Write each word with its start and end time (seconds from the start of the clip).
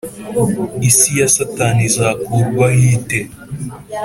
Isi 0.89 1.09
ya 1.19 1.27
satani 1.35 1.81
izakurwaho 1.89 2.81
ite 2.95 3.19